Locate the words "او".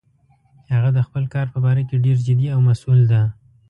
2.55-2.59